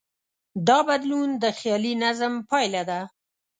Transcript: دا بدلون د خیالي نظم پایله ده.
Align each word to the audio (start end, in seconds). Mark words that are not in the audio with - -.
دا 0.67 0.77
بدلون 0.89 1.29
د 1.43 1.45
خیالي 1.59 1.93
نظم 2.03 2.33
پایله 2.49 2.81
ده. 2.89 2.99